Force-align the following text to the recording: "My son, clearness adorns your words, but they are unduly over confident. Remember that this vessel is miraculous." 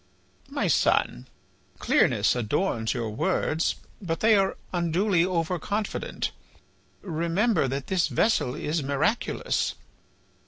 "My 0.49 0.65
son, 0.65 1.27
clearness 1.77 2.35
adorns 2.35 2.95
your 2.95 3.11
words, 3.11 3.75
but 4.01 4.19
they 4.21 4.35
are 4.35 4.57
unduly 4.73 5.23
over 5.23 5.59
confident. 5.59 6.31
Remember 7.03 7.67
that 7.67 7.85
this 7.85 8.07
vessel 8.07 8.55
is 8.55 8.81
miraculous." 8.81 9.75